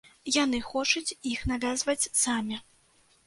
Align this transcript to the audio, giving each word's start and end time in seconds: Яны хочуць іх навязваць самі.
Яны 0.43 0.61
хочуць 0.69 1.17
іх 1.33 1.43
навязваць 1.53 2.09
самі. 2.23 2.57